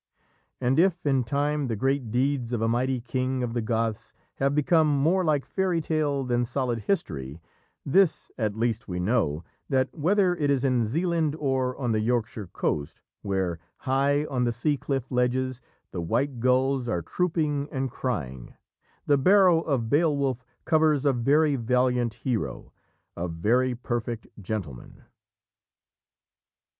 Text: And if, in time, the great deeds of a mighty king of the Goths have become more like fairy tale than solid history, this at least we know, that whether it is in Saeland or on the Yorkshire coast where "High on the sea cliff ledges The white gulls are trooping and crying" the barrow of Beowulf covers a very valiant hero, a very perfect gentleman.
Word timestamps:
And 0.59 0.79
if, 0.79 1.05
in 1.05 1.23
time, 1.23 1.67
the 1.67 1.75
great 1.75 2.09
deeds 2.09 2.53
of 2.53 2.61
a 2.63 2.67
mighty 2.67 2.99
king 2.99 3.43
of 3.43 3.53
the 3.53 3.61
Goths 3.61 4.15
have 4.37 4.55
become 4.55 4.87
more 4.87 5.23
like 5.23 5.45
fairy 5.45 5.79
tale 5.79 6.23
than 6.23 6.43
solid 6.43 6.79
history, 6.79 7.39
this 7.85 8.31
at 8.35 8.55
least 8.57 8.87
we 8.87 8.99
know, 8.99 9.43
that 9.69 9.93
whether 9.95 10.35
it 10.35 10.49
is 10.49 10.65
in 10.65 10.83
Saeland 10.85 11.35
or 11.37 11.77
on 11.77 11.91
the 11.91 11.99
Yorkshire 11.99 12.47
coast 12.47 13.03
where 13.21 13.59
"High 13.81 14.25
on 14.25 14.43
the 14.43 14.51
sea 14.51 14.75
cliff 14.75 15.11
ledges 15.11 15.61
The 15.91 16.01
white 16.01 16.39
gulls 16.39 16.89
are 16.89 17.03
trooping 17.03 17.69
and 17.71 17.91
crying" 17.91 18.55
the 19.05 19.19
barrow 19.19 19.61
of 19.61 19.87
Beowulf 19.87 20.43
covers 20.65 21.05
a 21.05 21.13
very 21.13 21.55
valiant 21.57 22.15
hero, 22.15 22.73
a 23.15 23.27
very 23.27 23.75
perfect 23.75 24.25
gentleman. 24.41 25.03